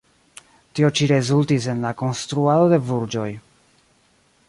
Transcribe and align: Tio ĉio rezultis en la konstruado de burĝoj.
Tio 0.79 0.89
ĉio 0.99 1.09
rezultis 1.11 1.69
en 1.75 1.85
la 1.89 1.93
konstruado 2.01 2.73
de 2.75 2.83
burĝoj. 2.91 3.31